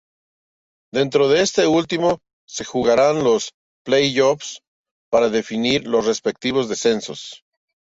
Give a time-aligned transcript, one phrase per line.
[0.91, 3.53] Dentro de este último se jugaran los
[3.83, 4.63] playoffs
[5.11, 7.13] para definir los respectivos descenso.